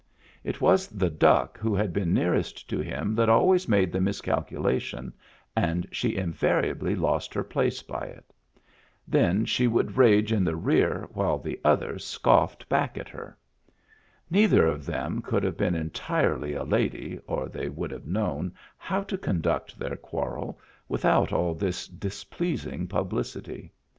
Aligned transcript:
It 0.43 0.61
was 0.61 0.87
the 0.87 1.11
duck 1.11 1.59
who 1.59 1.75
had 1.75 1.93
been 1.93 2.11
nearest 2.11 2.67
to 2.71 2.79
him 2.79 3.13
that 3.13 3.29
always 3.29 3.67
made 3.69 3.91
the 3.91 4.01
miscalculation, 4.01 5.13
and 5.55 5.85
she 5.91 6.15
invariably 6.17 6.95
lost 6.95 7.35
her 7.35 7.43
place 7.43 7.83
by 7.83 8.05
it. 8.07 8.33
Then 9.07 9.45
she 9.45 9.67
would 9.67 9.97
rage 9.97 10.31
in 10.31 10.43
the 10.43 10.55
rear 10.55 11.07
while 11.13 11.37
the 11.37 11.61
other 11.63 11.99
scofiFed 11.99 12.67
back 12.67 12.97
at 12.97 13.09
her. 13.09 13.37
Neither 14.27 14.65
of 14.65 14.87
them 14.87 15.21
could 15.21 15.43
have 15.43 15.55
been 15.55 15.75
entirely 15.75 16.55
a 16.55 16.63
lady 16.63 17.19
or 17.27 17.47
they 17.47 17.69
would 17.69 17.91
have 17.91 18.07
known 18.07 18.55
how 18.79 19.03
to 19.03 19.19
conduct 19.19 19.77
their 19.77 19.97
quarrel 19.97 20.59
without 20.89 21.31
all 21.31 21.53
this 21.53 21.87
displeasing 21.87 22.87
publicity. 22.87 23.71